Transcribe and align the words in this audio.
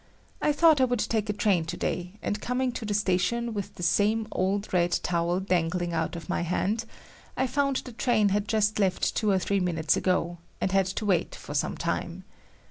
I 0.41 0.51
thought 0.51 0.81
I 0.81 0.85
would 0.85 0.97
take 1.01 1.29
a 1.29 1.33
train 1.33 1.63
to 1.65 1.77
day, 1.77 2.13
and 2.23 2.41
coming 2.41 2.71
to 2.71 2.85
the 2.85 2.93
station 2.95 3.53
with 3.53 3.75
the 3.75 3.83
same 3.83 4.27
old 4.31 4.73
red 4.73 4.93
towel 5.03 5.39
dangling 5.39 5.93
out 5.93 6.15
of 6.15 6.27
my 6.27 6.41
hand, 6.41 6.85
I 7.37 7.45
found 7.45 7.75
the 7.75 7.91
train 7.91 8.29
had 8.29 8.47
just 8.47 8.79
left 8.79 9.15
two 9.15 9.29
or 9.29 9.37
three 9.37 9.59
minutes 9.59 9.95
ago, 9.95 10.39
and 10.59 10.71
had 10.71 10.87
to 10.87 11.05
wait 11.05 11.35
for 11.35 11.53
some 11.53 11.77
time. 11.77 12.23